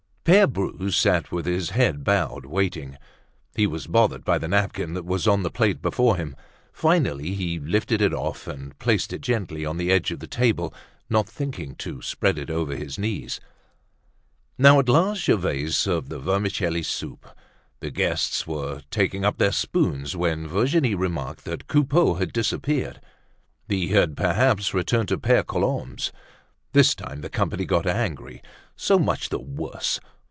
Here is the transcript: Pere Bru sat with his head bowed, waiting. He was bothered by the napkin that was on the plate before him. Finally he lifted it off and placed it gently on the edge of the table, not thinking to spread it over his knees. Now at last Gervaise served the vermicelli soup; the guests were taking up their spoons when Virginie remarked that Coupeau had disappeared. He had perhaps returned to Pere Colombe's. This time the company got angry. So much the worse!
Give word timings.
Pere 0.23 0.45
Bru 0.45 0.91
sat 0.91 1.31
with 1.31 1.47
his 1.47 1.71
head 1.71 2.03
bowed, 2.03 2.45
waiting. 2.45 2.95
He 3.55 3.65
was 3.65 3.87
bothered 3.87 4.23
by 4.23 4.37
the 4.37 4.47
napkin 4.47 4.93
that 4.93 5.03
was 5.03 5.27
on 5.27 5.41
the 5.41 5.49
plate 5.49 5.81
before 5.81 6.15
him. 6.15 6.35
Finally 6.71 7.33
he 7.33 7.59
lifted 7.59 8.03
it 8.03 8.13
off 8.13 8.47
and 8.47 8.77
placed 8.77 9.11
it 9.11 9.21
gently 9.21 9.65
on 9.65 9.77
the 9.77 9.91
edge 9.91 10.11
of 10.11 10.19
the 10.19 10.27
table, 10.27 10.73
not 11.09 11.27
thinking 11.27 11.73
to 11.77 12.03
spread 12.03 12.37
it 12.37 12.51
over 12.51 12.75
his 12.75 12.99
knees. 12.99 13.41
Now 14.59 14.79
at 14.79 14.87
last 14.87 15.23
Gervaise 15.23 15.75
served 15.75 16.09
the 16.09 16.19
vermicelli 16.19 16.83
soup; 16.83 17.27
the 17.79 17.89
guests 17.89 18.45
were 18.45 18.83
taking 18.91 19.25
up 19.25 19.37
their 19.39 19.51
spoons 19.51 20.15
when 20.15 20.47
Virginie 20.47 20.95
remarked 20.95 21.45
that 21.45 21.67
Coupeau 21.67 22.13
had 22.13 22.31
disappeared. 22.31 23.01
He 23.67 23.87
had 23.87 24.15
perhaps 24.15 24.71
returned 24.71 25.09
to 25.09 25.17
Pere 25.17 25.43
Colombe's. 25.43 26.11
This 26.73 26.93
time 26.95 27.19
the 27.21 27.29
company 27.29 27.65
got 27.65 27.85
angry. 27.87 28.41
So 28.77 28.97
much 28.97 29.27
the 29.29 29.39
worse! 29.39 29.99